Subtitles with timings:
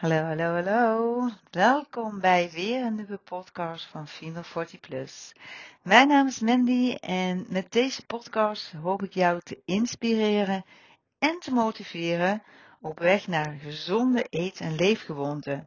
[0.00, 1.28] Hallo, hallo, hallo.
[1.50, 5.32] Welkom bij weer een nieuwe podcast van Female 40 Plus.
[5.82, 10.64] Mijn naam is Mandy en met deze podcast hoop ik jou te inspireren
[11.18, 12.42] en te motiveren
[12.80, 15.66] op weg naar gezonde eet- en leefgewoonte.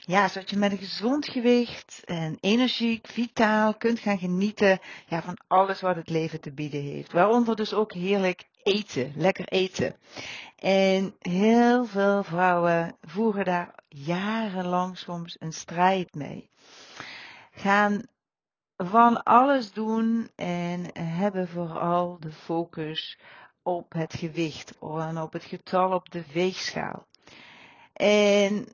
[0.00, 5.38] Ja, zodat je met een gezond gewicht en energiek, vitaal kunt gaan genieten ja, van
[5.46, 7.12] alles wat het leven te bieden heeft.
[7.12, 9.96] Waaronder dus ook heerlijk eten, lekker eten.
[10.56, 16.50] En heel veel vrouwen voeren daar jarenlang soms een strijd mee.
[17.50, 18.02] Gaan
[18.76, 23.18] van alles doen en hebben vooral de focus
[23.62, 27.06] op het gewicht en op het getal op de weegschaal.
[27.92, 28.66] En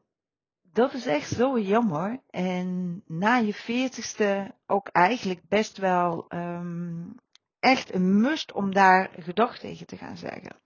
[0.62, 2.20] dat is echt zo jammer.
[2.30, 7.14] En na je veertigste ook eigenlijk best wel um,
[7.60, 10.56] echt een must om daar gedacht tegen te gaan zeggen.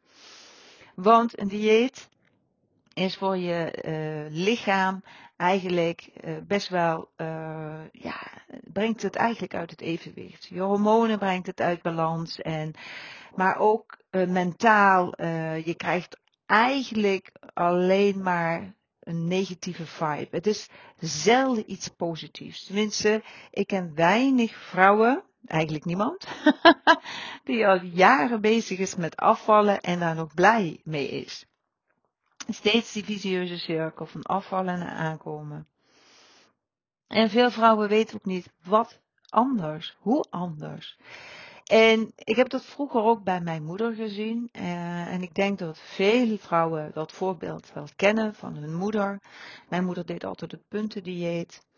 [0.95, 2.09] Want een dieet
[2.95, 5.03] is voor je uh, lichaam
[5.37, 8.17] eigenlijk uh, best wel, uh, ja,
[8.73, 10.47] brengt het eigenlijk uit het evenwicht.
[10.47, 12.75] Je hormonen brengt het uit balans en,
[13.35, 15.23] maar ook mentaal,
[15.65, 20.29] je krijgt eigenlijk alleen maar een negatieve vibe.
[20.31, 22.65] Het is zelden iets positiefs.
[22.65, 26.27] Tenminste, ik ken weinig vrouwen, eigenlijk niemand,
[27.45, 31.47] die al jaren bezig is met afvallen en daar nog blij mee is.
[32.49, 35.67] Steeds die visieuze cirkel van afvallen en aankomen.
[37.07, 40.99] En veel vrouwen weten ook niet wat anders, hoe anders.
[41.65, 44.49] En ik heb dat vroeger ook bij mijn moeder gezien.
[44.53, 49.21] Uh, en ik denk dat vele vrouwen dat voorbeeld wel kennen van hun moeder.
[49.69, 51.69] Mijn moeder deed altijd het puntendieet.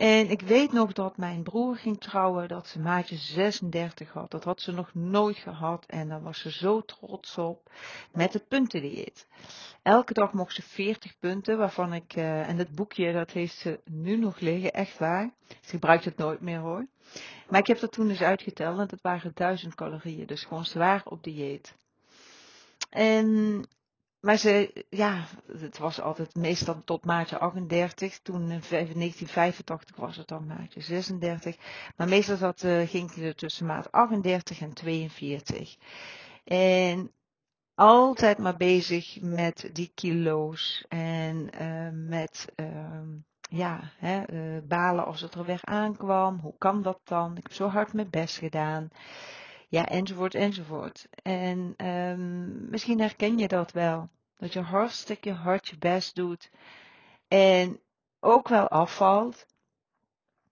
[0.00, 4.30] En ik weet nog dat mijn broer ging trouwen, dat ze maatje 36 had.
[4.30, 7.70] Dat had ze nog nooit gehad en daar was ze zo trots op
[8.12, 9.26] met het puntendieet.
[9.82, 13.80] Elke dag mocht ze 40 punten, waarvan ik, uh, en het boekje dat heeft ze
[13.84, 15.30] nu nog liggen, echt waar.
[15.48, 16.86] Ze gebruikt het nooit meer hoor.
[17.48, 21.02] Maar ik heb dat toen dus uitgeteld en dat waren 1000 calorieën, dus gewoon zwaar
[21.04, 21.74] op dieet.
[22.90, 23.66] En
[24.20, 25.24] maar ze, ja,
[25.58, 28.18] het was altijd meestal tot maatje 38.
[28.18, 31.56] Toen in 1985 was het dan maatje 36.
[31.96, 35.76] Maar meestal zat, uh, ging het tussen maat 38 en 42.
[36.44, 37.12] En
[37.74, 42.66] altijd maar bezig met die kilo's en uh, met, uh,
[43.40, 46.38] ja, hè, uh, balen als het er weer aankwam.
[46.38, 47.36] Hoe kan dat dan?
[47.36, 48.88] Ik heb zo hard mijn best gedaan.
[49.70, 51.08] Ja, enzovoort, enzovoort.
[51.22, 54.08] En um, misschien herken je dat wel.
[54.36, 56.50] Dat je hartstikke hard je best doet.
[57.28, 57.80] En
[58.20, 59.46] ook wel afvalt.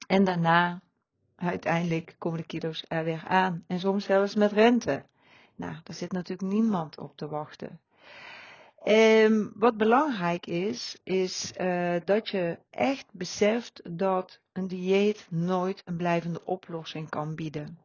[0.06, 0.80] En daarna,
[1.36, 3.64] uiteindelijk, komen de kilo's er weer aan.
[3.66, 5.04] En soms zelfs met rente.
[5.54, 7.80] Nou, daar zit natuurlijk niemand op te wachten.
[8.84, 15.96] Um, wat belangrijk is, is uh, dat je echt beseft dat een dieet nooit een
[15.96, 17.78] blijvende oplossing kan bieden.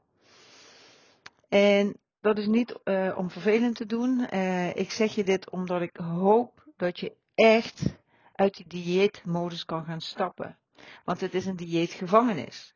[1.53, 4.27] En dat is niet uh, om vervelend te doen.
[4.33, 7.95] Uh, ik zeg je dit omdat ik hoop dat je echt
[8.33, 10.57] uit die dieetmodus kan gaan stappen.
[11.03, 12.75] Want het is een dieetgevangenis.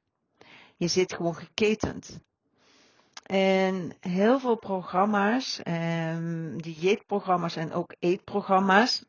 [0.75, 2.19] Je zit gewoon geketend.
[3.23, 9.05] En heel veel programma's, um, dieetprogramma's en ook eetprogramma's,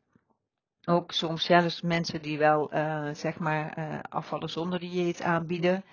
[0.85, 5.85] ook soms zelfs mensen die wel, uh, zeg maar, afvallen zonder dieet aanbieden,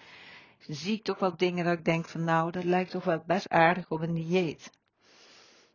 [0.59, 3.49] zie ik toch wel dingen dat ik denk van nou, dat lijkt toch wel best
[3.49, 4.71] aardig op een dieet.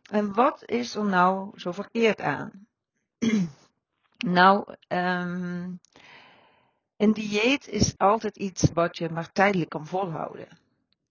[0.09, 2.67] En wat is er nou zo verkeerd aan?
[4.17, 5.79] nou, um,
[6.97, 10.47] een dieet is altijd iets wat je maar tijdelijk kan volhouden.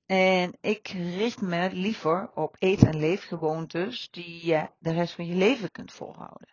[0.06, 5.34] En ik richt me liever op eet- en leefgewoontes die je de rest van je
[5.34, 6.48] leven kunt volhouden.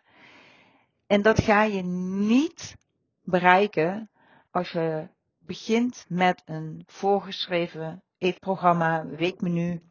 [1.06, 2.76] En dat ga je niet
[3.22, 4.10] bereiken
[4.50, 5.08] als je
[5.48, 9.82] begint met een voorgeschreven eetprogramma, weekmenu.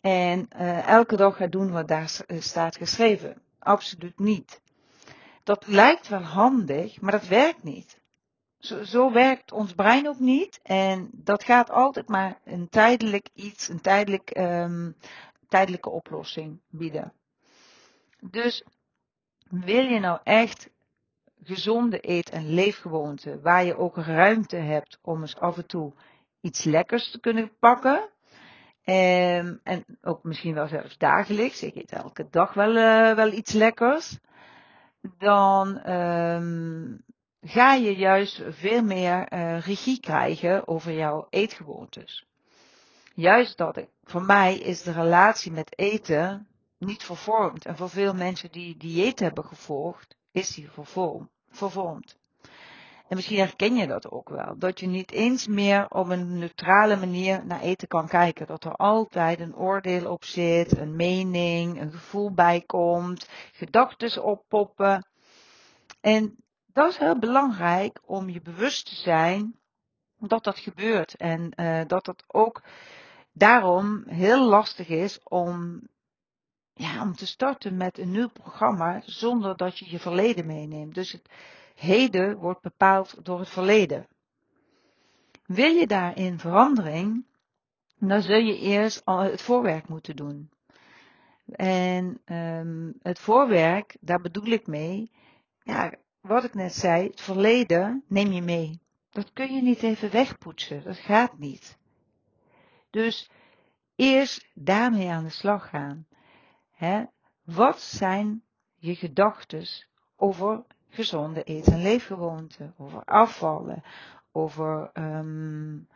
[0.00, 3.42] En uh, elke dag gaat doen wat daar staat geschreven.
[3.58, 4.60] Absoluut niet.
[5.42, 8.00] Dat lijkt wel handig, maar dat werkt niet.
[8.58, 10.60] Zo, zo, werkt ons brein ook niet.
[10.62, 14.96] En dat gaat altijd maar een tijdelijk iets, een tijdelijk, um,
[15.48, 17.12] tijdelijke oplossing bieden.
[18.20, 18.64] Dus
[19.48, 20.70] wil je nou echt
[21.44, 25.92] gezonde eet- en leefgewoonten, waar je ook ruimte hebt om eens af en toe
[26.40, 28.12] iets lekkers te kunnen pakken.
[28.86, 33.52] Um, en ook misschien wel zelfs dagelijks, ik eet elke dag wel, uh, wel iets
[33.52, 34.18] lekkers.
[35.18, 37.04] Dan um,
[37.40, 42.26] ga je juist veel meer uh, regie krijgen over jouw eetgewoontes.
[43.14, 46.48] Juist dat voor mij is de relatie met eten
[46.78, 47.66] niet vervormd.
[47.66, 51.33] En voor veel mensen die dieet hebben gevolgd, is die vervormd.
[51.56, 52.16] Vervormt.
[53.08, 54.58] En misschien herken je dat ook wel.
[54.58, 58.46] Dat je niet eens meer op een neutrale manier naar eten kan kijken.
[58.46, 65.06] Dat er altijd een oordeel op zit, een mening, een gevoel bij komt, gedachten oppoppen.
[66.00, 66.36] En
[66.66, 69.58] dat is heel belangrijk om je bewust te zijn
[70.18, 71.14] dat dat gebeurt.
[71.16, 72.62] En uh, dat het ook
[73.32, 75.80] daarom heel lastig is om,
[76.74, 80.94] ja, om te starten met een nieuw programma zonder dat je je verleden meeneemt.
[80.94, 81.28] Dus het
[81.74, 84.06] heden wordt bepaald door het verleden.
[85.46, 87.24] Wil je daarin verandering,
[87.98, 90.50] dan zul je eerst al het voorwerk moeten doen.
[91.46, 95.10] En um, het voorwerk, daar bedoel ik mee,
[95.62, 98.80] ja, wat ik net zei, het verleden neem je mee.
[99.10, 101.78] Dat kun je niet even wegpoetsen, dat gaat niet.
[102.90, 103.30] Dus
[103.96, 106.06] eerst daarmee aan de slag gaan.
[106.74, 107.04] Hè?
[107.44, 108.42] Wat zijn
[108.74, 109.66] je gedachten
[110.16, 113.82] over gezonde eet- en leefgewoonten, over afvallen,
[114.32, 115.88] over um,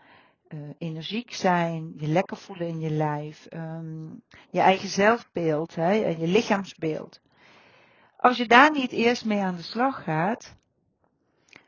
[0.49, 6.19] uh, energiek zijn, je lekker voelen in je lijf, um, je eigen zelfbeeld hè, en
[6.19, 7.21] je lichaamsbeeld.
[8.17, 10.57] Als je daar niet eerst mee aan de slag gaat,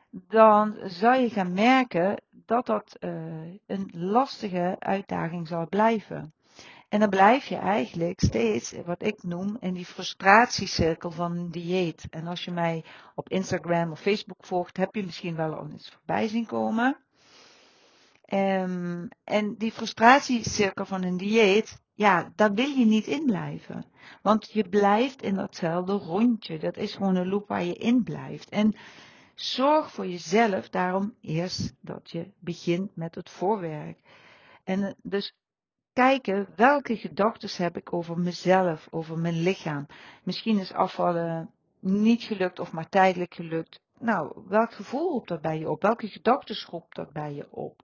[0.09, 3.11] dan zal je gaan merken dat dat uh,
[3.65, 6.33] een lastige uitdaging zal blijven.
[6.91, 12.05] En dan blijf je eigenlijk steeds, wat ik noem, in die frustratiecirkel van een dieet.
[12.09, 12.83] En als je mij
[13.15, 16.97] op Instagram of Facebook volgt, heb je misschien wel al eens voorbij zien komen.
[18.33, 23.85] Um, en die frustratiecirkel van een dieet, ja, daar wil je niet in blijven.
[24.21, 26.59] Want je blijft in datzelfde rondje.
[26.59, 28.49] Dat is gewoon een loop waar je in blijft.
[28.49, 28.75] En
[29.35, 33.99] zorg voor jezelf daarom eerst dat je begint met het voorwerk.
[34.63, 35.35] En eh, dus
[35.93, 39.85] kijken welke gedachten heb ik over mezelf, over mijn lichaam.
[40.23, 43.79] Misschien is afvallen niet gelukt of maar tijdelijk gelukt.
[43.99, 45.81] Nou, welk gevoel roept dat bij je op?
[45.81, 47.81] Welke gedachten roept dat bij je op?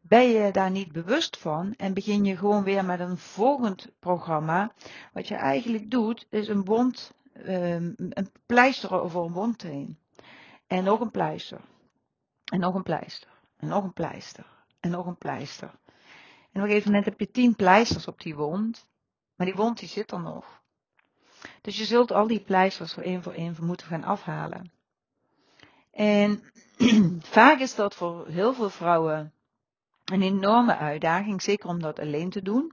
[0.00, 4.72] Ben je daar niet bewust van en begin je gewoon weer met een volgend programma.
[5.12, 7.12] Wat je eigenlijk doet, is een wond,
[7.46, 9.98] um, een pleister over een wond heen.
[10.66, 11.60] En nog een pleister.
[12.44, 13.28] En nog een pleister.
[13.56, 14.46] En nog een pleister.
[14.80, 15.70] En nog een pleister.
[16.52, 18.86] En op een gegeven moment heb je tien pleisters op die wond.
[19.36, 20.62] Maar die wond die zit er nog.
[21.60, 24.72] Dus je zult al die pleisters voor één voor één moeten gaan afhalen.
[25.90, 26.42] En
[27.38, 29.32] vaak is dat voor heel veel vrouwen
[30.04, 32.72] een enorme uitdaging, zeker om dat alleen te doen.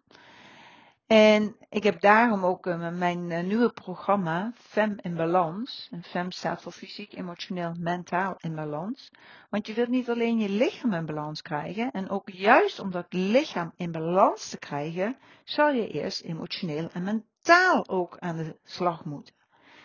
[1.09, 5.87] En ik heb daarom ook uh, mijn uh, nieuwe programma FEM in balans.
[5.91, 9.11] En FEM staat voor fysiek, emotioneel, mentaal in balans.
[9.49, 11.91] Want je wilt niet alleen je lichaam in balans krijgen.
[11.91, 17.03] En ook juist om dat lichaam in balans te krijgen, zal je eerst emotioneel en
[17.03, 19.35] mentaal ook aan de slag moeten.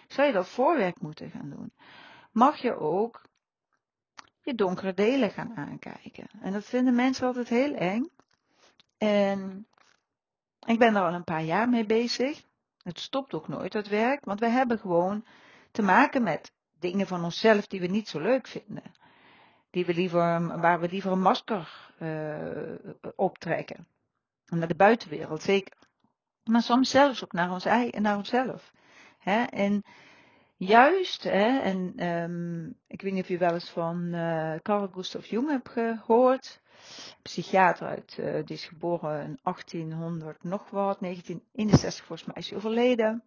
[0.06, 1.72] Zal je dat voorwerk moeten gaan doen.
[2.32, 3.22] Mag je ook
[4.40, 6.26] je donkere delen gaan aankijken.
[6.40, 8.10] En dat vinden mensen altijd heel eng.
[8.98, 9.66] En
[10.66, 12.42] ik ben er al een paar jaar mee bezig.
[12.82, 15.24] Het stopt ook nooit, het werk, want we hebben gewoon
[15.70, 18.82] te maken met dingen van onszelf die we niet zo leuk vinden.
[19.70, 22.74] Die we liever, waar we liever een masker uh,
[23.16, 23.86] optrekken.
[24.46, 25.76] Naar de buitenwereld, zeker.
[26.44, 28.72] Maar soms zelfs ook naar, ons, naar onszelf.
[29.18, 29.42] Hè?
[29.42, 29.84] En
[30.56, 35.26] juist, hè, en um, ik weet niet of je wel eens van uh, Carl Gustav
[35.26, 36.60] Jung hebt gehoord
[37.22, 42.58] psychiater uit, uh, die is geboren in 1800 nog wat, 1961 volgens mij is hij
[42.58, 43.22] overleden.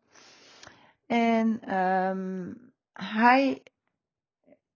[1.06, 3.64] En um, hij,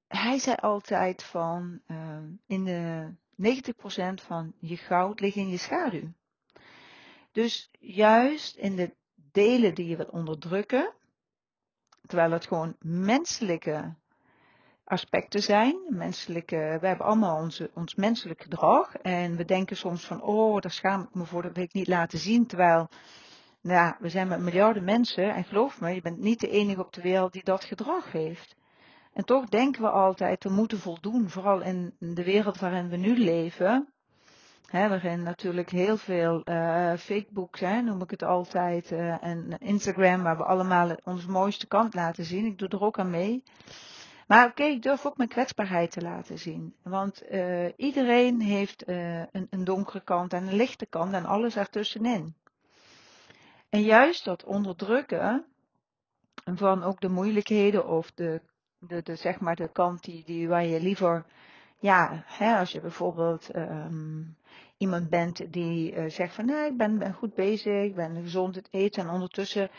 [0.08, 6.14] hij zei altijd van, uh, in de 90% van je goud ligt in je schaduw.
[7.32, 8.96] Dus juist in de
[9.32, 10.94] delen die je wilt onderdrukken,
[12.08, 13.96] terwijl het gewoon menselijke
[14.92, 15.76] aspecten zijn.
[15.90, 18.96] Menselijke, we hebben allemaal onze, ons menselijk gedrag.
[18.96, 21.88] En we denken soms van, oh, daar schaam ik me voor, dat wil ik niet
[21.88, 22.46] laten zien.
[22.46, 22.90] Terwijl,
[23.62, 25.34] nou we zijn met miljarden mensen.
[25.34, 28.56] En geloof me, je bent niet de enige op de wereld die dat gedrag heeft.
[29.14, 31.30] En toch denken we altijd, we moeten voldoen.
[31.30, 33.88] Vooral in de wereld waarin we nu leven.
[34.66, 40.24] Hè, waarin natuurlijk heel veel uh, Facebooks, hè, noem ik het altijd, uh, en Instagram,
[40.24, 42.46] waar we allemaal onze mooiste kant laten zien.
[42.46, 43.44] Ik doe er ook aan mee.
[44.32, 46.76] Maar oké, ik durf ook mijn kwetsbaarheid te laten zien.
[46.84, 51.56] Want uh, iedereen heeft uh, een, een, donkere kant en een lichte kant en alles
[51.56, 52.36] ertussenin.
[53.70, 55.46] En juist dat onderdrukken
[56.56, 58.42] van ook de moeilijkheden of de,
[58.80, 61.26] de, de zeg maar de kant die, die waar je liever,
[61.80, 64.38] ja, hè, als je bijvoorbeeld um,
[64.78, 68.56] iemand bent die uh, zegt van nee, ik ben, ben goed bezig, ik ben gezond
[68.56, 69.70] het eten en ondertussen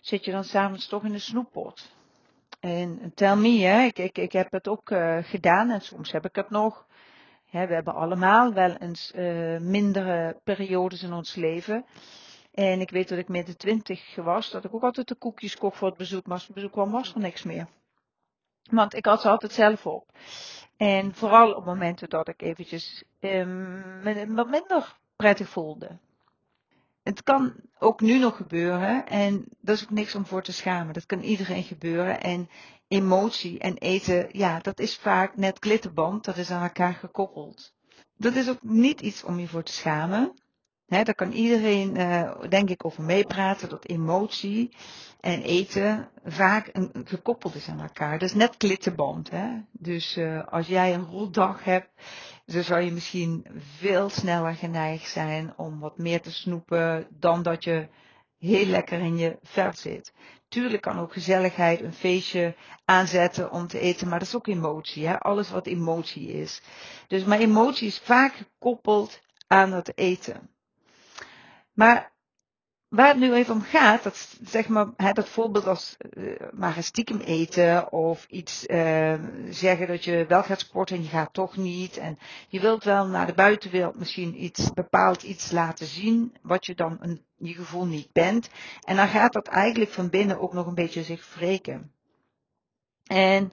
[0.00, 1.95] zit je dan s'avonds toch in de snoeppot.
[2.66, 6.24] En tell me, hè, ik, ik, ik heb het ook uh, gedaan en soms heb
[6.24, 6.86] ik het nog.
[7.50, 11.84] We hebben allemaal wel eens uh, mindere periodes in ons leven.
[12.54, 15.76] En ik weet dat ik midden twintig was, dat ik ook altijd de koekjes kocht
[15.76, 16.24] voor het bezoek.
[16.24, 17.66] Maar als het bezoek kwam, was er niks meer.
[18.70, 20.10] Want ik had ze altijd zelf op.
[20.76, 25.98] En vooral op momenten dat ik eventjes um, me wat minder prettig voelde.
[27.06, 30.94] Het kan ook nu nog gebeuren en dat is ook niks om voor te schamen.
[30.94, 32.20] Dat kan iedereen gebeuren.
[32.20, 32.48] En
[32.88, 37.72] emotie en eten, ja, dat is vaak net klittenband, dat is aan elkaar gekoppeld.
[38.16, 40.32] Dat is ook niet iets om je voor te schamen.
[40.86, 44.76] He, daar kan iedereen, uh, denk ik, over meepraten dat emotie
[45.20, 48.18] en eten vaak een, gekoppeld is aan elkaar.
[48.18, 49.30] Dat is net klittenband.
[49.30, 49.48] Hè?
[49.72, 51.88] Dus uh, als jij een rotdag hebt,
[52.46, 53.46] dan zou je misschien
[53.78, 57.88] veel sneller geneigd zijn om wat meer te snoepen dan dat je
[58.38, 60.12] heel lekker in je vel zit.
[60.48, 65.06] Tuurlijk kan ook gezelligheid een feestje aanzetten om te eten, maar dat is ook emotie.
[65.06, 65.18] Hè?
[65.18, 66.62] Alles wat emotie is.
[67.06, 70.50] Dus, maar emotie is vaak gekoppeld aan het eten.
[71.72, 72.12] Maar
[72.96, 75.96] waar het nu even om gaat, dat zeg maar, hè, dat voorbeeld als
[76.58, 79.14] uh, stiekem eten of iets uh,
[79.50, 81.96] zeggen dat je wel gaat sporten en je gaat toch niet.
[81.96, 86.74] En je wilt wel naar de buitenwereld misschien iets bepaald iets laten zien wat je
[86.74, 88.50] dan in je gevoel niet bent.
[88.84, 91.92] En dan gaat dat eigenlijk van binnen ook nog een beetje zich wreken.
[93.06, 93.52] En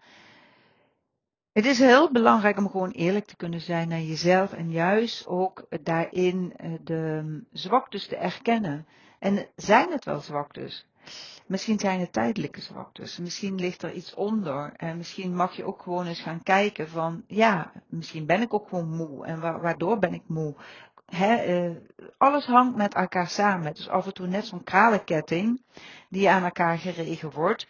[1.52, 5.66] het is heel belangrijk om gewoon eerlijk te kunnen zijn naar jezelf en juist ook
[5.84, 8.88] daarin eh, de zwaktes te erkennen.
[9.24, 10.88] En zijn het wel zwaktes?
[11.46, 13.18] Misschien zijn het tijdelijke zwaktes.
[13.18, 14.74] Misschien ligt er iets onder.
[14.76, 18.68] En misschien mag je ook gewoon eens gaan kijken van, ja, misschien ben ik ook
[18.70, 19.26] gewoon moe.
[19.26, 20.56] En waardoor ben ik moe?
[21.06, 21.76] He, uh,
[22.18, 23.66] alles hangt met elkaar samen.
[23.66, 25.62] Het is af en toe net zo'n kralenketting
[26.10, 27.68] die aan elkaar geregen wordt.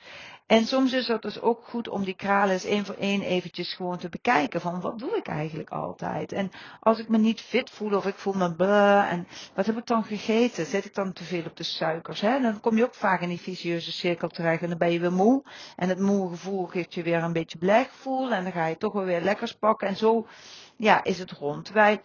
[0.53, 3.74] En soms is het dus ook goed om die kralen eens één voor één eventjes
[3.74, 4.62] gewoon te bekijken.
[4.62, 6.31] Van wat doe ik eigenlijk altijd?
[6.31, 9.12] En als ik me niet fit voel of ik voel me bleh.
[9.12, 10.65] En wat heb ik dan gegeten?
[10.65, 12.22] Zet ik dan te veel op de suikers?
[12.22, 12.39] Hè?
[12.39, 14.62] Dan kom je ook vaak in die vicieuze cirkel terecht.
[14.62, 15.43] En dan ben je weer moe.
[15.75, 18.31] En het moe gevoel geeft je weer een beetje blij gevoel.
[18.31, 19.88] En dan ga je toch wel weer lekkers pakken.
[19.88, 20.27] En zo
[20.77, 21.69] ja, is het rond.
[21.69, 22.01] Wij,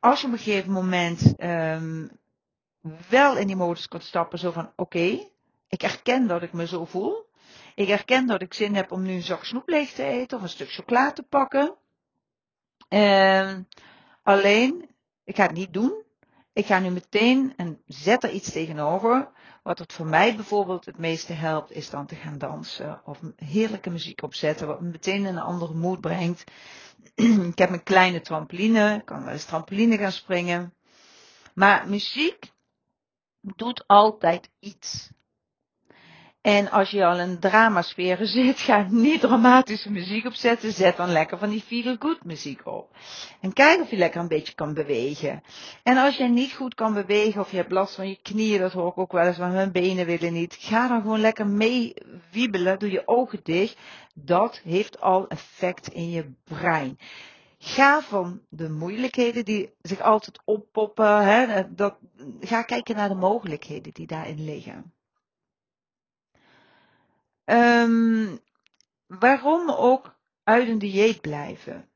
[0.00, 2.10] als je op een gegeven moment um,
[3.08, 4.38] wel in die modus kunt stappen.
[4.38, 5.18] Zo van oké,
[5.68, 7.26] ik erken dat ik me zo voel.
[7.78, 10.42] Ik herken dat ik zin heb om nu een zak snoep leeg te eten of
[10.42, 11.74] een stuk chocola te pakken.
[12.88, 13.54] Uh,
[14.22, 14.88] alleen,
[15.24, 16.02] ik ga het niet doen.
[16.52, 19.30] Ik ga nu meteen en zet er iets tegenover.
[19.62, 23.90] Wat het voor mij bijvoorbeeld het meeste helpt, is dan te gaan dansen of heerlijke
[23.90, 26.44] muziek opzetten, wat me meteen in een andere moed brengt.
[27.52, 30.74] ik heb een kleine trampoline, ik kan wel eens trampoline gaan springen.
[31.54, 32.52] Maar muziek
[33.40, 35.10] doet altijd iets.
[36.40, 40.72] En als je al in dramasferen zit, ga niet dramatische muziek opzetten.
[40.72, 42.96] Zet dan lekker van die feel good muziek op.
[43.40, 45.42] En kijk of je lekker een beetje kan bewegen.
[45.82, 48.72] En als je niet goed kan bewegen of je hebt last van je knieën, dat
[48.72, 50.56] hoor ik ook wel eens, want mijn benen willen niet.
[50.60, 51.94] Ga dan gewoon lekker mee
[52.30, 52.78] wiebelen.
[52.78, 53.76] Doe je ogen dicht.
[54.14, 56.98] Dat heeft al effect in je brein.
[57.58, 61.98] Ga van de moeilijkheden die zich altijd oppoppen, hè, dat,
[62.40, 64.92] ga kijken naar de mogelijkheden die daarin liggen.
[67.50, 68.38] Um,
[69.06, 71.88] waarom ook uit een dieet blijven?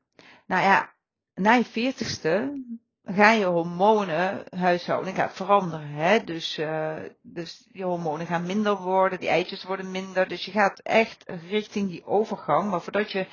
[0.45, 0.93] Nou ja,
[1.33, 2.63] na je veertigste
[3.05, 5.87] ga je hormonen, huishouding gaat veranderen.
[5.87, 6.23] Hè?
[6.23, 10.27] Dus, uh, dus je hormonen gaan minder worden, die eitjes worden minder.
[10.27, 12.69] Dus je gaat echt richting die overgang.
[12.69, 13.27] Maar voordat je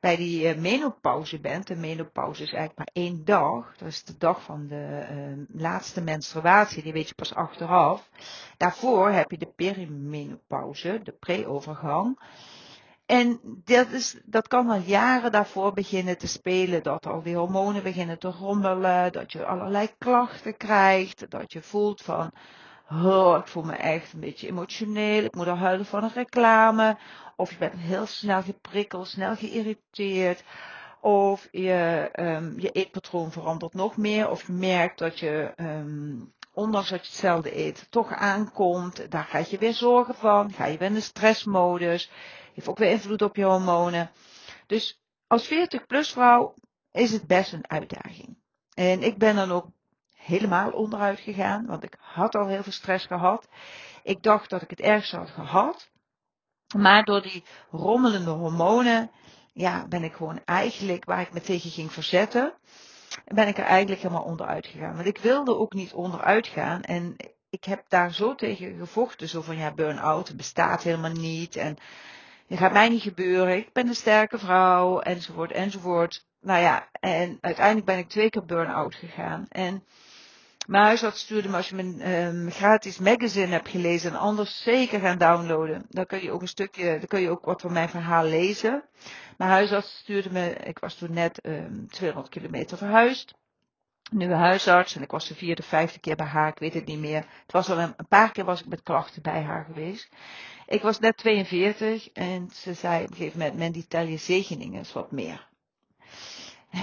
[0.00, 4.16] bij die uh, menopauze bent, de menopauze is eigenlijk maar één dag, dat is de
[4.18, 8.10] dag van de uh, laatste menstruatie, die weet je pas achteraf.
[8.56, 12.18] Daarvoor heb je de perimenopauze, de pre-overgang.
[13.06, 17.82] En dat, is, dat kan al jaren daarvoor beginnen te spelen, dat al die hormonen
[17.82, 22.32] beginnen te rommelen, dat je allerlei klachten krijgt, dat je voelt van,
[22.90, 26.96] oh, ik voel me echt een beetje emotioneel, ik moet al huilen van een reclame,
[27.36, 30.44] of je bent heel snel geprikkeld, snel geïrriteerd.
[31.00, 34.30] Of je, um, je eetpatroon verandert nog meer.
[34.30, 39.10] Of je merkt dat je, um, ondanks dat je hetzelfde eet, toch aankomt.
[39.10, 40.52] Daar ga je weer zorgen van.
[40.52, 42.10] Ga je weer in de stressmodus.
[42.54, 44.10] Heeft ook weer invloed op je hormonen.
[44.66, 46.54] Dus als 40 plus vrouw
[46.92, 48.38] is het best een uitdaging.
[48.74, 49.66] En ik ben dan ook
[50.26, 53.48] helemaal onderuit gegaan, want ik had al heel veel stress gehad.
[54.02, 55.90] Ik dacht dat ik het ergste had gehad.
[56.76, 59.10] Maar door die rommelende hormonen,
[59.52, 62.54] ja, ben ik gewoon eigenlijk, waar ik me tegen ging verzetten,
[63.24, 64.94] ben ik er eigenlijk helemaal onderuit gegaan.
[64.94, 66.82] Want ik wilde ook niet onderuit gaan.
[66.82, 67.16] En
[67.50, 71.56] ik heb daar zo tegen gevochten, zo van ja, burn-out bestaat helemaal niet.
[71.56, 71.76] En
[72.46, 73.56] Het gaat mij niet gebeuren.
[73.56, 75.00] Ik ben een sterke vrouw.
[75.00, 76.26] Enzovoort, enzovoort.
[76.40, 79.46] Nou ja, en uiteindelijk ben ik twee keer burn-out gegaan.
[79.48, 79.84] En
[80.66, 85.00] mijn huisarts stuurde me als je mijn um, gratis magazine hebt gelezen en anders zeker
[85.00, 85.86] gaan downloaden.
[85.88, 88.84] Dan kun je ook een stukje, dan kun je ook wat van mijn verhaal lezen.
[89.36, 93.34] Mijn huisarts stuurde me, ik was toen net um, 200 kilometer verhuisd.
[94.10, 96.98] Nieuwe huisarts en ik was de vierde, vijfde keer bij haar, ik weet het niet
[96.98, 97.16] meer.
[97.42, 100.08] Het was al een, een paar keer was ik met klachten bij haar geweest.
[100.66, 104.78] Ik was net 42 en ze zei op een gegeven moment, Mandy, tel je zegeningen
[104.78, 105.45] eens wat meer.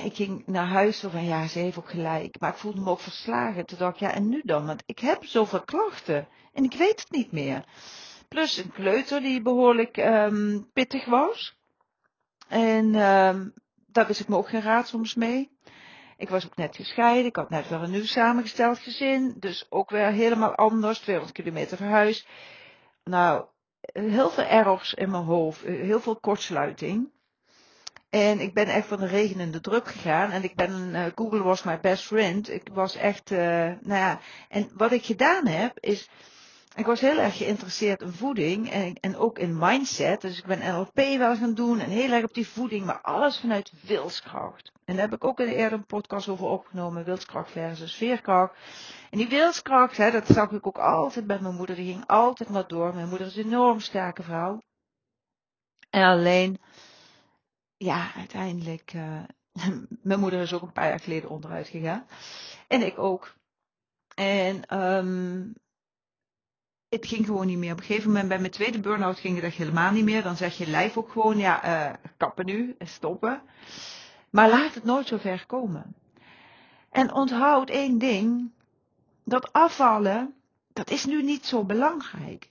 [0.01, 2.39] Ik ging naar huis zo van, ja, ze heeft ook gelijk.
[2.39, 3.65] Maar ik voelde me ook verslagen.
[3.65, 4.65] Toen dacht ik, ja, en nu dan?
[4.65, 6.27] Want ik heb zoveel klachten.
[6.53, 7.63] En ik weet het niet meer.
[8.27, 11.57] Plus een kleuter die behoorlijk um, pittig was.
[12.47, 13.53] En um,
[13.87, 15.57] daar wist ik me ook geen raad soms mee.
[16.17, 17.25] Ik was ook net gescheiden.
[17.25, 19.35] Ik had net weer een nieuw samengesteld gezin.
[19.39, 20.99] Dus ook weer helemaal anders.
[20.99, 22.27] 200 kilometer verhuis.
[23.03, 23.45] Nou,
[23.93, 25.61] heel veel errors in mijn hoofd.
[25.61, 27.11] Heel veel kortsluiting.
[28.13, 30.31] En ik ben echt van de regen in de drup gegaan.
[30.31, 32.49] En ik ben, uh, Google was my best friend.
[32.49, 34.19] Ik was echt, uh, nou ja.
[34.49, 36.09] En wat ik gedaan heb, is,
[36.75, 40.21] ik was heel erg geïnteresseerd in voeding en, en ook in mindset.
[40.21, 43.39] Dus ik ben NLP wel gaan doen en heel erg op die voeding, maar alles
[43.39, 44.71] vanuit wilskracht.
[44.85, 48.55] En daar heb ik ook eerder een podcast over opgenomen, wilskracht versus veerkracht.
[49.09, 52.49] En die wilskracht, hè, dat zag ik ook altijd bij mijn moeder, die ging altijd
[52.49, 52.93] maar door.
[52.93, 54.61] Mijn moeder is een enorm sterke vrouw.
[55.89, 56.59] En alleen,
[57.83, 59.23] ja, uiteindelijk, uh,
[60.01, 62.05] mijn moeder is ook een paar jaar geleden onderuit gegaan.
[62.67, 63.35] En ik ook.
[64.15, 65.53] En um,
[66.89, 67.71] het ging gewoon niet meer.
[67.71, 70.23] Op een gegeven moment bij mijn tweede burn-out ging het echt helemaal niet meer.
[70.23, 73.41] Dan zeg je lijf ook gewoon, ja, uh, kappen nu, stoppen.
[74.29, 75.95] Maar laat het nooit zo ver komen.
[76.89, 78.51] En onthoud één ding,
[79.23, 80.33] dat afvallen,
[80.73, 82.49] dat is nu niet zo belangrijk.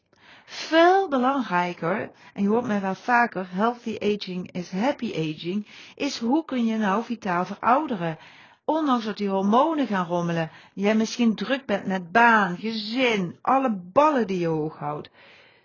[0.55, 6.45] Veel belangrijker, en je hoort mij wel vaker, healthy aging is happy aging, is hoe
[6.45, 8.19] kun je nou vitaal verouderen.
[8.65, 14.27] Ondanks dat die hormonen gaan rommelen, jij misschien druk bent met baan, gezin, alle ballen
[14.27, 15.11] die je hoog houdt.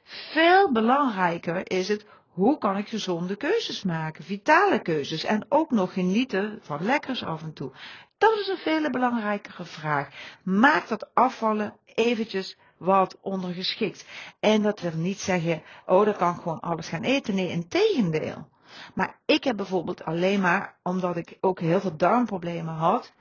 [0.04, 5.94] Veel belangrijker is het, hoe kan ik gezonde keuzes maken, vitale keuzes en ook nog
[5.94, 7.72] genieten van lekkers af en toe.
[8.18, 10.10] Dat is een veel belangrijkere vraag.
[10.44, 14.06] Maak dat afvallen eventjes wat ondergeschikt.
[14.40, 17.36] En dat wil niet zeggen, oh, dan kan ik gewoon alles gaan eten.
[17.36, 18.48] Nee, in tegendeel.
[18.96, 23.14] Maar ik heb bijvoorbeeld alleen maar, omdat ik ook heel veel darmproblemen had,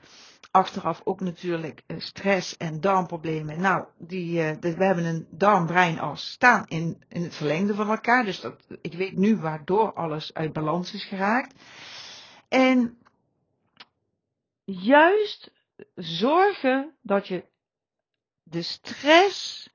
[0.51, 3.61] achteraf ook natuurlijk eh, stress en darmproblemen.
[3.61, 8.25] Nou, die, uh, we hebben een darm-breinas staan in, in het verlengde van elkaar.
[8.25, 11.53] Dus dat, ik weet nu waardoor alles uit balans is geraakt.
[12.47, 12.97] En
[14.63, 15.51] juist
[15.95, 17.45] zorgen dat je
[18.49, 19.69] de stress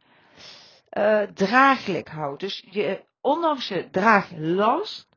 [0.93, 2.41] uh, draaglijk houdt.
[2.41, 5.09] Dus je, ondanks je draaglast,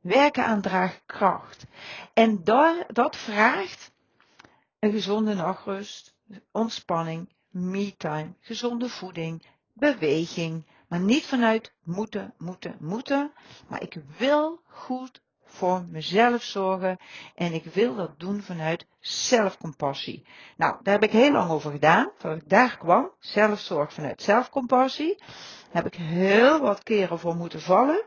[0.00, 1.64] werken aan draagkracht.
[2.14, 3.92] En daar, dat vraagt
[4.78, 6.14] een gezonde nachtrust,
[6.52, 10.66] ontspanning, me-time, gezonde voeding, beweging.
[10.88, 13.32] Maar niet vanuit moeten, moeten, moeten.
[13.68, 16.98] Maar ik wil goed voor mezelf zorgen
[17.34, 20.26] en ik wil dat doen vanuit zelfcompassie.
[20.56, 23.10] Nou, daar heb ik heel lang over gedaan, voordat ik daar kwam.
[23.18, 25.22] Zelfzorg vanuit zelfcompassie.
[25.70, 28.06] Heb ik heel wat keren voor moeten vallen.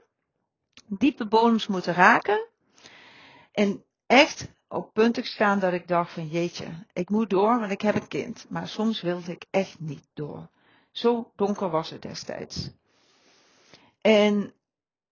[0.85, 2.47] Diepe bodems moeten raken.
[3.51, 7.81] En echt op punten staan dat ik dacht van jeetje, ik moet door, want ik
[7.81, 8.45] heb een kind.
[8.49, 10.49] Maar soms wilde ik echt niet door.
[10.91, 12.69] Zo donker was het destijds.
[14.01, 14.53] En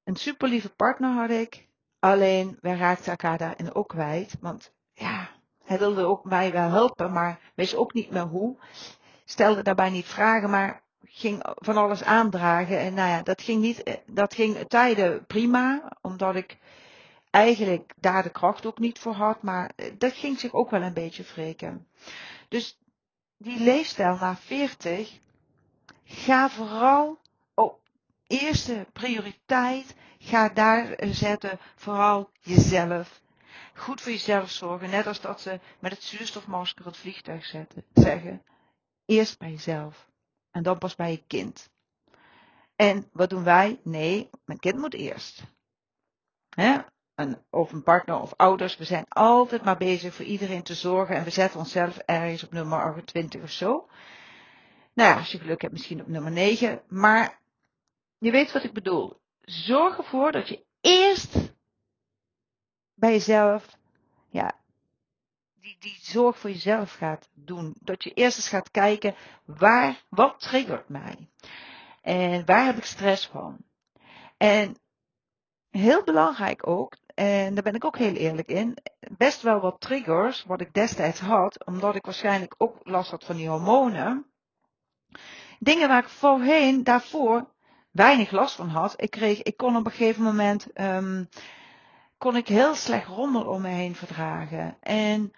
[0.04, 1.69] een super lieve partner had ik.
[2.00, 4.36] Alleen, wij raakten elkaar daarin ook kwijt.
[4.40, 5.30] Want ja,
[5.64, 8.58] hij wilde ook mij wel helpen, maar wist ook niet meer hoe.
[9.26, 12.80] Stelde daarbij niet vragen, maar ging van alles aandragen.
[12.80, 16.58] En nou ja, dat ging niet, dat ging tijden prima, omdat ik
[17.30, 19.42] eigenlijk daar de kracht ook niet voor had.
[19.42, 21.88] Maar dat ging zich ook wel een beetje wreken.
[22.48, 22.80] Dus
[23.38, 25.20] die leefstijl na 40,
[26.04, 27.20] ga vooral
[27.54, 27.80] op
[28.28, 33.22] eerste prioriteit Ga daar zetten vooral jezelf.
[33.74, 34.90] Goed voor jezelf zorgen.
[34.90, 38.44] Net als dat ze met het zuurstofmasker het vliegtuig zetten, zeggen.
[39.06, 40.10] Eerst bij jezelf.
[40.52, 41.70] En dan pas bij je kind.
[42.76, 43.80] En wat doen wij?
[43.84, 45.44] Nee, mijn kind moet eerst.
[46.50, 46.78] Hè?
[47.50, 48.78] Of een partner of ouders.
[48.78, 51.16] We zijn altijd maar bezig voor iedereen te zorgen.
[51.16, 53.90] En we zetten onszelf ergens op nummer 28 of zo.
[54.94, 56.82] Nou ja, als je geluk hebt misschien op nummer 9.
[56.88, 57.40] Maar
[58.18, 59.19] je weet wat ik bedoel
[59.50, 61.54] zorg ervoor dat je eerst
[62.94, 63.78] bij jezelf,
[64.30, 64.52] ja,
[65.54, 67.76] die, die zorg voor jezelf gaat doen.
[67.80, 71.30] Dat je eerst eens gaat kijken, waar, wat triggert mij?
[72.02, 73.58] En waar heb ik stress van?
[74.38, 74.78] En
[75.70, 78.78] heel belangrijk ook, en daar ben ik ook heel eerlijk in,
[79.18, 83.36] best wel wat triggers, wat ik destijds had, omdat ik waarschijnlijk ook last had van
[83.36, 84.32] die hormonen.
[85.60, 87.54] Dingen waar ik voorheen, daarvoor,
[88.00, 88.94] weinig last van had.
[88.96, 91.30] Ik kreeg, ik kon op een gegeven moment, um,
[92.18, 94.78] kon ik heel slecht rommel om me heen verdragen.
[94.82, 95.34] En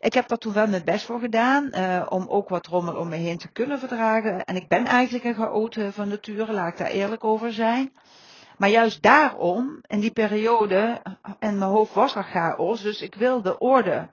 [0.00, 3.08] ik heb daar toen wel mijn best voor gedaan, uh, om ook wat rommel om
[3.08, 4.44] me heen te kunnen verdragen.
[4.44, 7.92] En ik ben eigenlijk een chaote van nature, laat ik daar eerlijk over zijn.
[8.56, 11.02] Maar juist daarom, in die periode,
[11.38, 14.08] en mijn hoofd was al chaos, dus ik wilde orde.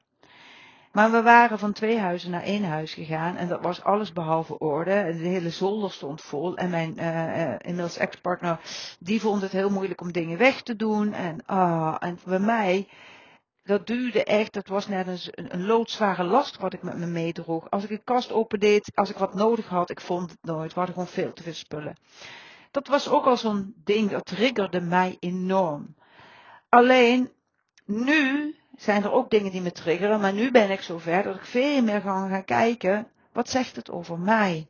[0.94, 4.58] Maar we waren van twee huizen naar één huis gegaan en dat was alles behalve
[4.58, 5.18] orde.
[5.18, 8.60] De hele zolder stond vol en mijn uh, inmiddels ex-partner,
[9.00, 11.14] die vond het heel moeilijk om dingen weg te doen.
[11.14, 12.88] En, ah, en bij mij,
[13.64, 17.70] dat duurde echt, dat was net een, een loodzware last wat ik met me meedroeg.
[17.70, 20.74] Als ik een kast opendeed, als ik wat nodig had, ik vond het nooit.
[20.74, 21.96] We hadden gewoon veel te veel spullen.
[22.72, 25.96] Dat was ook al zo'n ding, dat triggerde mij enorm.
[26.70, 27.32] Alleen,
[27.86, 31.46] nu zijn er ook dingen die me triggeren, maar nu ben ik zover dat ik
[31.46, 34.68] veel meer ga gaan kijken, wat zegt het over mij?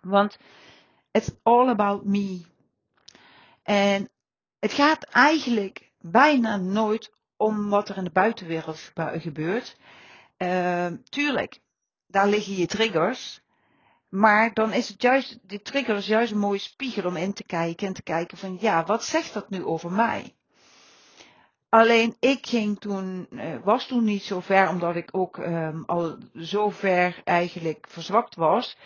[0.00, 0.38] Want
[1.10, 2.40] it's all about me.
[3.62, 4.08] En
[4.58, 9.76] het gaat eigenlijk bijna nooit om wat er in de buitenwereld gebeurt.
[10.38, 11.60] Uh, tuurlijk,
[12.06, 13.40] daar liggen je triggers.
[14.08, 17.44] Maar dan is het juist, die trigger is juist een mooie spiegel om in te
[17.44, 20.34] kijken en te kijken van ja, wat zegt dat nu over mij?
[21.70, 26.16] Alleen ik ging toen, eh, was toen niet zo ver, omdat ik ook um, al
[26.34, 28.76] zo ver eigenlijk verzwakt was,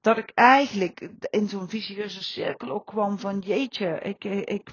[0.00, 4.70] dat ik eigenlijk in zo'n vicieuze cirkel ook kwam van jeetje, ik, eh, ik,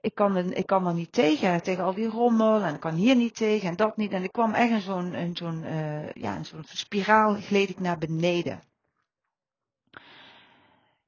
[0.00, 2.94] ik kan, er, ik kan er niet tegen, tegen al die rommel en ik kan
[2.94, 4.12] hier niet tegen en dat niet.
[4.12, 7.98] En ik kwam echt in zo'n, zo'n, uh, ja, in zo'n spiraal gleed ik naar
[7.98, 8.62] beneden.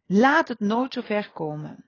[0.07, 1.85] Laat het nooit zo ver komen.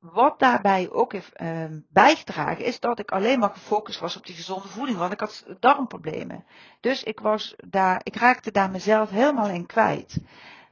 [0.00, 4.34] Wat daarbij ook heeft uh, bijgedragen is dat ik alleen maar gefocust was op die
[4.34, 6.44] gezonde voeding, want ik had darmproblemen.
[6.80, 10.18] Dus ik was daar, ik raakte daar mezelf helemaal in kwijt.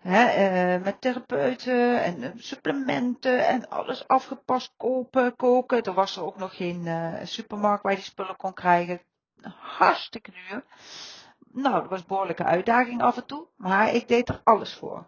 [0.01, 5.83] He, uh, met therapeuten en uh, supplementen en alles afgepast kopen, koken.
[5.83, 9.01] Er was er ook nog geen uh, supermarkt waar je die spullen kon krijgen.
[9.59, 10.64] Hartstikke duur.
[11.53, 15.07] Nou, dat was een behoorlijke uitdaging af en toe, maar ik deed er alles voor.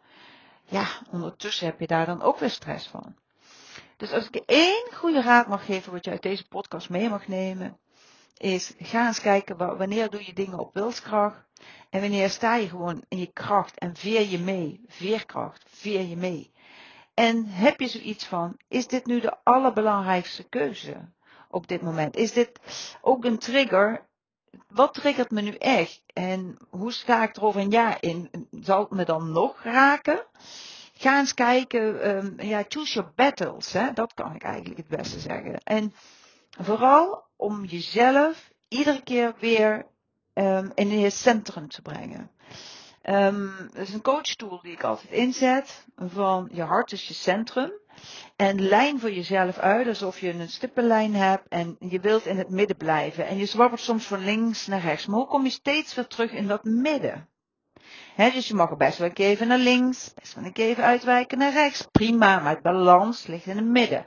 [0.65, 3.15] Ja, ondertussen heb je daar dan ook weer stress van.
[4.01, 7.29] Dus als ik één goede raad mag geven wat je uit deze podcast mee mag
[7.29, 7.79] nemen,
[8.37, 11.45] is ga eens kijken wanneer doe je dingen op wilskracht
[11.91, 16.17] en wanneer sta je gewoon in je kracht en veer je mee, veerkracht, veer je
[16.17, 16.53] mee.
[17.15, 21.13] En heb je zoiets van, is dit nu de allerbelangrijkste keuze
[21.49, 22.17] op dit moment?
[22.17, 22.61] Is dit
[23.01, 24.09] ook een trigger?
[24.69, 26.03] Wat triggert me nu echt?
[26.07, 28.49] En hoe ga ik er over een jaar in?
[28.51, 30.27] Zal het me dan nog raken?
[31.01, 33.93] Ga eens kijken, um, ja, choose your battles, hè?
[33.93, 35.61] dat kan ik eigenlijk het beste zeggen.
[35.65, 35.93] En
[36.61, 39.87] vooral om jezelf iedere keer weer
[40.35, 42.31] um, in je centrum te brengen.
[43.73, 47.73] Dat is een coachtool die ik altijd inzet, van je hart is je centrum.
[48.37, 52.51] En lijn voor jezelf uit alsof je een stippenlijn hebt en je wilt in het
[52.51, 53.27] midden blijven.
[53.27, 56.33] En je zwabbert soms van links naar rechts, maar hoe kom je steeds weer terug
[56.33, 57.29] in dat midden?
[58.17, 60.85] Dus je mag best wel een keer even naar links, best wel een keer even
[60.85, 61.87] uitwijken naar rechts.
[61.93, 64.07] Prima, maar het balans ligt in het midden.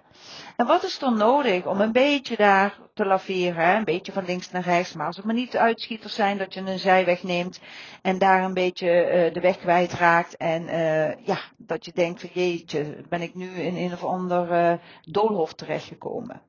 [0.55, 3.75] En wat is er nodig om een beetje daar te laveren, hè?
[3.75, 6.59] een beetje van links naar rechts, maar als het maar niet uitschieters zijn dat je
[6.59, 7.59] een zijweg neemt
[8.01, 12.29] en daar een beetje uh, de weg kwijtraakt en uh, ja, dat je denkt van
[12.33, 16.41] jeetje, ben ik nu in een of ander uh, doolhof terechtgekomen.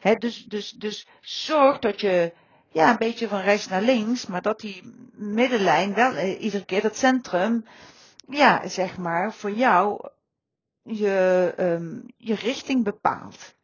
[0.00, 2.32] He, dus, dus, dus zorg dat je
[2.76, 6.82] ja, een beetje van rechts naar links, maar dat die middenlijn wel eh, iedere keer
[6.82, 7.66] dat centrum,
[8.28, 10.08] ja, zeg maar, voor jou
[10.82, 13.54] je, um, je richting bepaalt.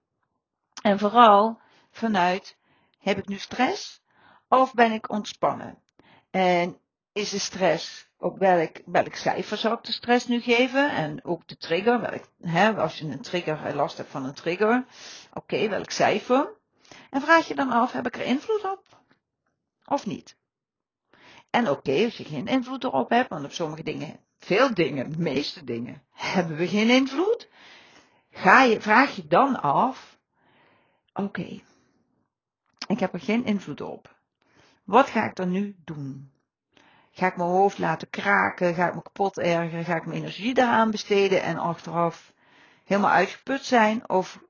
[0.83, 2.57] En vooral vanuit,
[2.99, 4.03] heb ik nu stress
[4.49, 5.79] of ben ik ontspannen?
[6.31, 6.79] En
[7.13, 10.91] is de stress, op welk, welk cijfer zou ik de stress nu geven?
[10.91, 14.85] En ook de trigger, welk, hè, als je een trigger, last hebt van een trigger,
[15.33, 16.61] oké, welk cijfer?
[17.11, 19.02] En vraag je dan af, heb ik er invloed op?
[19.85, 20.37] Of niet?
[21.51, 25.19] En oké, als je geen invloed erop hebt, want op sommige dingen, veel dingen, de
[25.19, 27.49] meeste dingen, hebben we geen invloed.
[28.31, 30.19] Ga je, vraag je dan af,
[31.13, 31.61] oké,
[32.87, 34.17] ik heb er geen invloed op.
[34.85, 36.33] Wat ga ik dan nu doen?
[37.11, 38.75] Ga ik mijn hoofd laten kraken?
[38.75, 39.85] Ga ik me kapot ergeren?
[39.85, 42.33] Ga ik mijn energie daaraan besteden en achteraf
[42.85, 44.09] helemaal uitgeput zijn?
[44.09, 44.41] Of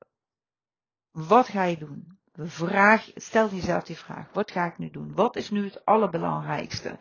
[1.11, 2.17] wat ga je doen?
[2.37, 4.27] Vraag, stel jezelf die vraag.
[4.33, 5.13] Wat ga ik nu doen?
[5.13, 6.99] Wat is nu het allerbelangrijkste?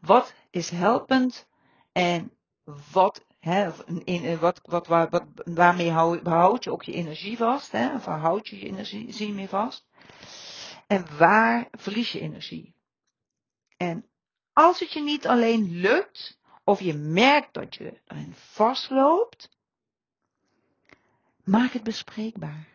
[0.00, 1.48] Wat is helpend
[1.92, 2.32] en
[2.92, 3.70] wat Hè,
[4.04, 7.72] in, wat, wat, wat, wat, waarmee hou, behoud je ook je energie vast?
[7.72, 7.94] Hè?
[7.94, 9.86] Of waar houd je je energie mee vast?
[10.86, 12.74] En waar verlies je energie?
[13.76, 14.04] En
[14.52, 19.50] als het je niet alleen lukt, of je merkt dat je erin vastloopt,
[21.44, 22.66] maak het bespreekbaar.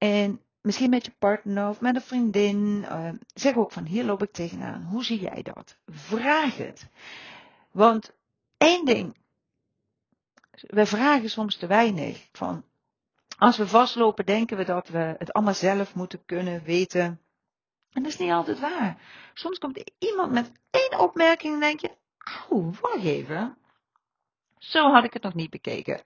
[0.00, 2.84] En misschien met je partner of met een vriendin.
[2.90, 4.82] Uh, zeg ook van hier loop ik tegenaan.
[4.82, 5.78] Hoe zie jij dat?
[5.86, 6.88] Vraag het.
[7.70, 8.12] Want
[8.56, 9.16] één ding.
[10.50, 12.28] We vragen soms te weinig.
[12.32, 12.64] Van,
[13.38, 17.20] als we vastlopen denken we dat we het allemaal zelf moeten kunnen weten.
[17.92, 18.98] En dat is niet altijd waar.
[19.34, 21.90] Soms komt iemand met één opmerking en denk je,
[22.48, 23.56] oh, wacht even.
[24.58, 26.02] Zo had ik het nog niet bekeken.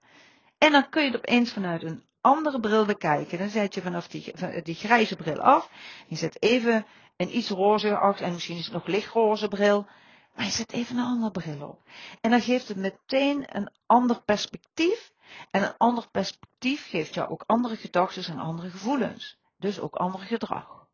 [0.59, 3.39] En dan kun je het opeens vanuit een andere bril bekijken.
[3.39, 4.33] Dan zet je vanaf die,
[4.63, 5.71] die grijze bril af.
[6.07, 9.87] Je zet even een iets roze achter, en misschien is het nog lichtroze bril.
[10.35, 11.83] Maar je zet even een andere bril op.
[12.21, 15.13] En dan geeft het meteen een ander perspectief.
[15.51, 19.39] En een ander perspectief geeft jou ook andere gedachten en andere gevoelens.
[19.59, 20.87] Dus ook ander gedrag.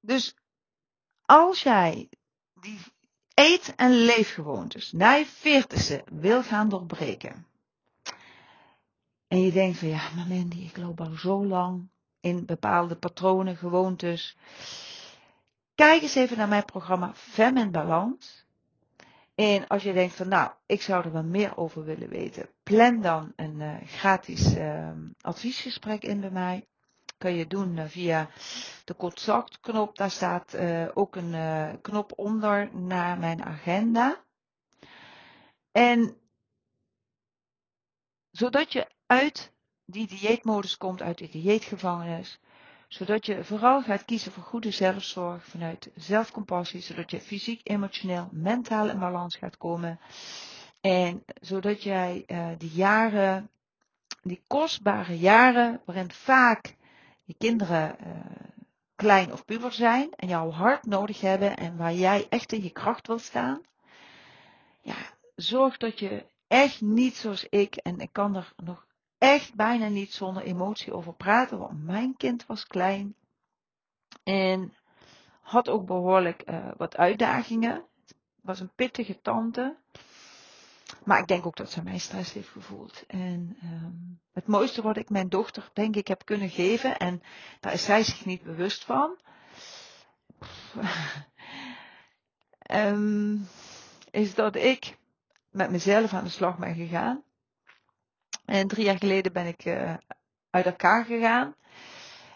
[0.00, 0.34] Dus
[1.24, 2.08] als jij
[2.60, 2.80] die
[3.34, 7.46] eet- en leefgewoontes na je veertigste wil gaan doorbreken.
[9.32, 11.88] En je denkt van ja, maar Mandy, ik loop al zo lang
[12.20, 14.36] in bepaalde patronen, gewoontes.
[15.74, 18.46] Kijk eens even naar mijn programma Fem en Balans.
[19.34, 23.00] En als je denkt van nou, ik zou er wel meer over willen weten, plan
[23.00, 24.90] dan een uh, gratis uh,
[25.20, 26.66] adviesgesprek in bij mij.
[27.18, 28.28] Kan je doen uh, via
[28.84, 29.96] de contactknop.
[29.96, 34.24] Daar staat uh, ook een knop onder naar mijn agenda.
[35.70, 36.16] En
[38.30, 39.52] zodat je uit
[39.84, 42.40] die dieetmodus komt, uit die dieetgevangenis.
[42.88, 48.88] Zodat je vooral gaat kiezen voor goede zelfzorg vanuit zelfcompassie, zodat je fysiek, emotioneel, mentaal
[48.88, 50.00] in balans gaat komen.
[50.80, 53.50] En zodat jij uh, die jaren,
[54.22, 56.76] die kostbare jaren, waarin vaak
[57.22, 58.14] je kinderen uh,
[58.96, 62.70] klein of puber zijn en jouw hart nodig hebben en waar jij echt in je
[62.70, 63.60] kracht wilt staan.
[64.80, 64.96] Ja,
[65.34, 68.86] zorg dat je echt niet zoals ik, en ik kan er nog
[69.22, 73.14] echt bijna niet zonder emotie over praten, want mijn kind was klein
[74.22, 74.74] en
[75.40, 77.84] had ook behoorlijk uh, wat uitdagingen.
[78.40, 79.76] Was een pittige tante.
[81.04, 83.04] Maar ik denk ook dat ze mij stress heeft gevoeld.
[83.06, 87.22] En um, het mooiste wat ik mijn dochter, denk ik, heb kunnen geven, en
[87.60, 89.16] daar is zij zich niet bewust van,
[92.70, 93.48] um,
[94.10, 94.96] is dat ik
[95.50, 97.22] met mezelf aan de slag ben gegaan.
[98.52, 99.94] En drie jaar geleden ben ik uh,
[100.50, 101.54] uit elkaar gegaan.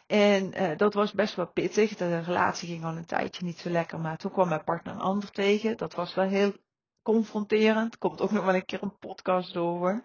[0.06, 1.96] En uh, dat was best wel pittig.
[1.96, 5.00] De relatie ging al een tijdje niet zo lekker, maar toen kwam mijn partner een
[5.00, 5.76] ander tegen.
[5.76, 6.52] Dat was wel heel
[7.02, 7.98] confronterend.
[7.98, 10.02] Komt ook nog wel een keer een podcast over.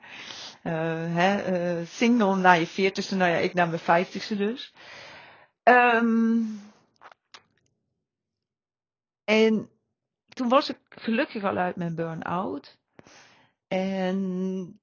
[0.64, 0.74] Uh,
[1.16, 4.74] hè, uh, single na je veertigste, nou ja, ik na mijn vijftigste dus.
[5.64, 6.62] Um,
[9.24, 9.70] en
[10.30, 12.78] toen was ik gelukkig al uit mijn burn-out.
[13.68, 14.82] En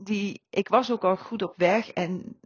[0.00, 2.40] die, ik was ook al goed op weg en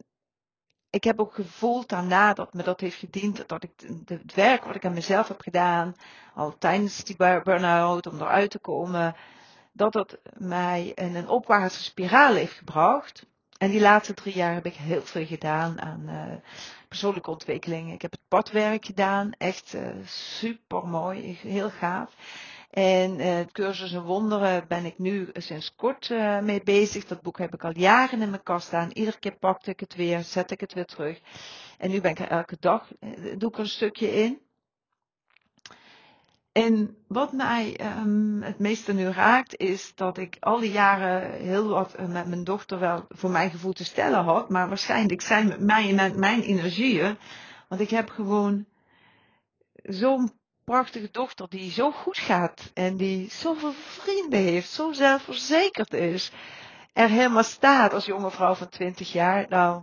[0.91, 3.71] ik heb ook gevoeld daarna dat me dat heeft gediend, dat ik
[4.05, 5.95] het werk wat ik aan mezelf heb gedaan,
[6.35, 9.17] al tijdens die burn-out, om eruit te komen,
[9.73, 13.27] dat dat mij in een opwaartse spiraal heeft gebracht.
[13.59, 16.35] En die laatste drie jaar heb ik heel veel gedaan aan uh,
[16.89, 17.93] persoonlijke ontwikkeling.
[17.93, 22.15] Ik heb het padwerk gedaan, echt uh, super mooi, heel gaaf.
[22.75, 27.07] En het cursus en wonderen ben ik nu sinds kort uh, mee bezig.
[27.07, 28.91] Dat boek heb ik al jaren in mijn kast staan.
[28.93, 31.21] Iedere keer pakte ik het weer, zet ik het weer terug.
[31.79, 34.41] En nu ben ik er elke dag, uh, doe ik een stukje in.
[36.53, 41.69] En wat mij um, het meeste nu raakt, is dat ik al die jaren heel
[41.69, 44.49] wat met mijn dochter wel voor mijn gevoel te stellen had.
[44.49, 47.17] Maar waarschijnlijk zijn met mij en mijn energieën.
[47.69, 48.67] Want ik heb gewoon
[49.83, 50.33] zo'n
[50.65, 56.33] prachtige dochter die zo goed gaat en die zoveel vrienden heeft, zo zelfverzekerd is,
[56.93, 59.47] er helemaal staat als jonge vrouw van 20 jaar.
[59.49, 59.83] Nou,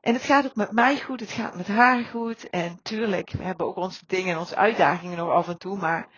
[0.00, 2.50] en het gaat ook met mij goed, het gaat met haar goed.
[2.50, 6.08] En tuurlijk, we hebben ook onze dingen en onze uitdagingen nog af en toe, maar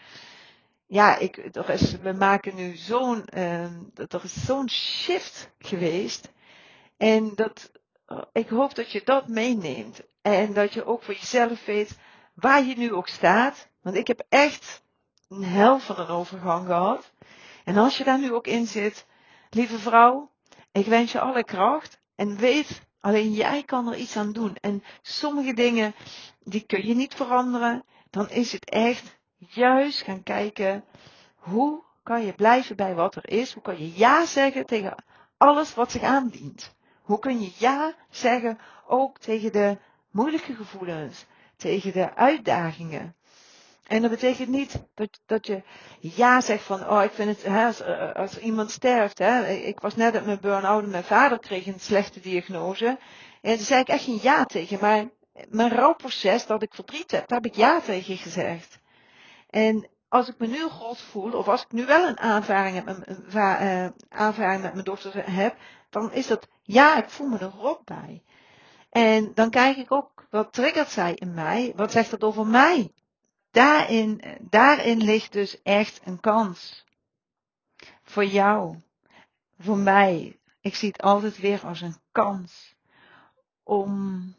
[0.86, 3.62] ja, ik, er is, we maken nu zo'n, uh,
[3.94, 6.32] er is zo'n shift geweest.
[6.96, 7.70] En dat,
[8.32, 10.00] ik hoop dat je dat meeneemt.
[10.22, 11.98] En dat je ook voor jezelf weet,
[12.34, 13.68] waar je nu ook staat.
[13.82, 14.82] Want ik heb echt
[15.28, 17.12] een hel van een overgang gehad.
[17.64, 19.06] En als je daar nu ook in zit,
[19.50, 20.30] lieve vrouw,
[20.72, 22.00] ik wens je alle kracht.
[22.14, 24.56] En weet, alleen jij kan er iets aan doen.
[24.60, 25.94] En sommige dingen,
[26.42, 27.84] die kun je niet veranderen.
[28.10, 30.84] Dan is het echt juist gaan kijken
[31.34, 33.52] hoe kan je blijven bij wat er is?
[33.52, 35.04] Hoe kan je ja zeggen tegen
[35.36, 36.74] alles wat zich aandient?
[37.02, 39.78] Hoe kun je ja zeggen ook tegen de
[40.10, 41.26] moeilijke gevoelens,
[41.64, 43.16] tegen de uitdagingen?
[43.86, 45.62] En dat betekent niet dat, dat je
[46.00, 47.82] ja zegt van, oh ik vind het, als,
[48.14, 51.80] als iemand sterft, hè, ik was net op mijn burn-out en mijn vader kreeg een
[51.80, 52.98] slechte diagnose.
[53.40, 55.08] En toen zei ik echt geen ja tegen, maar
[55.48, 58.78] mijn rouwproces, dat ik verdriet heb, daar heb ik ja tegen gezegd.
[59.50, 63.06] En als ik me nu God voel, of als ik nu wel een aanvaring, met
[63.32, 65.56] mijn, uh, aanvaring met mijn dochter heb,
[65.90, 68.22] dan is dat, ja, ik voel me er rot bij.
[68.94, 71.72] En dan kijk ik ook, wat triggert zij in mij?
[71.76, 72.92] Wat zegt dat over mij?
[73.50, 76.84] Daarin, daarin ligt dus echt een kans.
[78.02, 78.78] Voor jou.
[79.58, 80.38] Voor mij.
[80.60, 82.74] Ik zie het altijd weer als een kans.
[83.62, 84.34] Om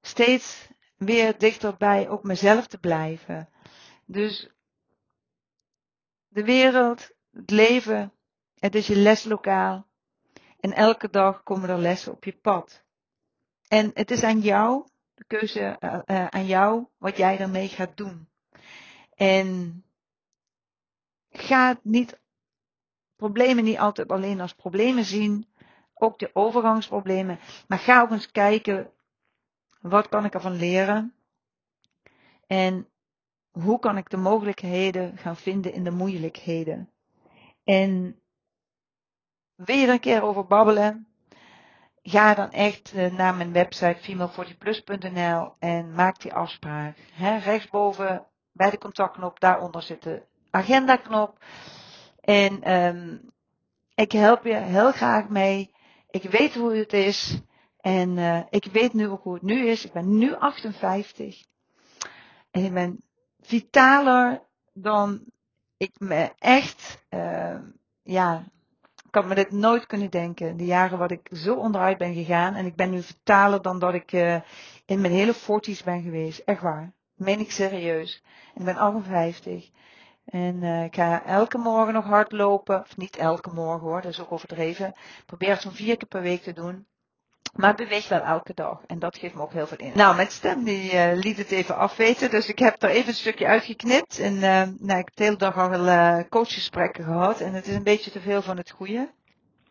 [0.00, 3.48] steeds weer dichterbij ook mezelf te blijven.
[4.04, 4.50] Dus
[6.28, 8.12] de wereld, het leven,
[8.58, 9.86] het is je leslokaal.
[10.60, 12.86] En elke dag komen er lessen op je pad.
[13.68, 18.28] En het is aan jou, de keuze uh, aan jou, wat jij ermee gaat doen.
[19.14, 19.82] En
[21.30, 22.20] ga niet
[23.16, 25.48] problemen niet altijd alleen als problemen zien,
[25.94, 28.92] ook de overgangsproblemen, maar ga ook eens kijken,
[29.80, 31.14] wat kan ik ervan leren?
[32.46, 32.88] En
[33.50, 36.90] hoe kan ik de mogelijkheden gaan vinden in de moeilijkheden?
[37.64, 38.20] En
[39.54, 41.07] wil je er een keer over babbelen?
[42.08, 46.96] Ga dan echt eh, naar mijn website female40plus.nl en maak die afspraak.
[47.18, 51.38] Rechtsboven bij de contactknop, daaronder zit de agendaknop.
[52.20, 53.30] En um,
[53.94, 55.74] ik help je heel graag mee.
[56.10, 57.40] Ik weet hoe het is.
[57.80, 59.84] En uh, ik weet nu ook hoe het nu is.
[59.84, 61.44] Ik ben nu 58.
[62.50, 63.02] En ik ben
[63.40, 64.42] vitaler
[64.72, 65.24] dan
[65.76, 67.58] ik me echt, uh,
[68.02, 68.44] ja,
[69.08, 70.56] ik had me dit nooit kunnen denken.
[70.56, 72.54] De jaren wat ik zo onderuit ben gegaan.
[72.54, 74.40] En ik ben nu vitaler dan dat ik uh,
[74.86, 76.38] in mijn hele forties ben geweest.
[76.38, 76.92] Echt waar.
[77.14, 78.22] Meen ik serieus.
[78.54, 79.70] Ik ben 58.
[80.24, 82.80] En uh, ik ga elke morgen nog hardlopen.
[82.80, 84.86] Of niet elke morgen hoor, dat is ook overdreven.
[84.88, 86.86] Ik probeer het zo'n vier keer per week te doen.
[87.52, 88.80] Maar beweeg wel elke dag.
[88.86, 89.92] En dat geeft me ook heel veel in.
[89.94, 92.30] Nou, mijn stem die uh, liet het even afweten.
[92.30, 94.18] Dus ik heb er even een stukje uitgeknipt.
[94.18, 97.40] En uh, nou, ik heb de hele dag al uh, coachgesprekken gehad.
[97.40, 99.10] En het is een beetje te veel van het goede.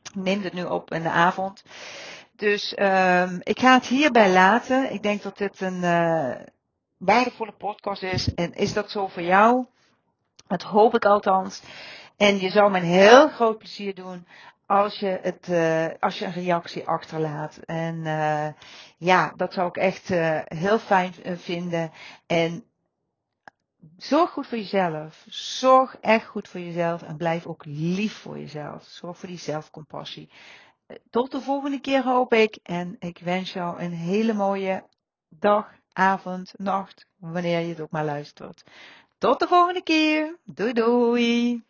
[0.04, 1.64] Ik neem het nu op in de avond.
[2.36, 4.94] Dus um, ik ga het hierbij laten.
[4.94, 5.82] Ik denk dat dit een
[6.98, 8.34] waardevolle podcast is.
[8.34, 9.66] En is dat zo voor jou?
[10.48, 11.62] Dat hoop ik althans.
[12.18, 14.28] En je zou me een heel groot plezier doen
[14.68, 17.58] als je, het, uh, als je een reactie achterlaat.
[17.58, 18.48] En uh,
[18.98, 21.92] ja, dat zou ik echt uh, heel fijn vinden.
[22.26, 22.64] En
[23.98, 25.26] zorg goed voor jezelf.
[25.30, 28.84] Zorg echt goed voor jezelf en blijf ook lief voor jezelf.
[28.84, 30.30] Zorg voor die zelfcompassie.
[31.10, 32.60] Tot de volgende keer hoop ik.
[32.64, 34.84] En ik wens jou een hele mooie
[35.30, 38.64] dag, avond, nacht, wanneer je het ook maar luistert.
[39.18, 40.38] Tot de volgende keer.
[40.44, 41.66] Doei doei.